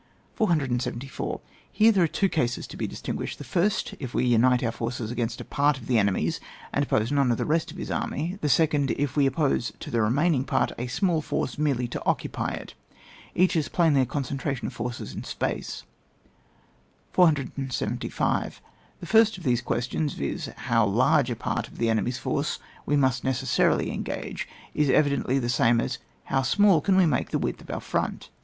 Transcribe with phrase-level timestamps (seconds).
[0.33, 1.41] 474.
[1.71, 5.11] Here there are two cases to be distinguished; the first, if we unite our forces
[5.11, 6.39] against a part of the enemy's
[6.73, 9.91] and oppose none to the rest of his army* the second, if we oppose to
[9.91, 12.73] the remaining part a small forc^ merely to occupy it.
[13.35, 15.83] Each is plainly a concentration of forces in space.
[17.11, 18.59] 475.
[19.01, 20.47] The first of these questions, viz.
[20.65, 22.57] how large a part of the enemy's force
[22.87, 27.29] must we necessarily engage, is evidently the same as to how small can we make
[27.29, 28.31] the width of our front?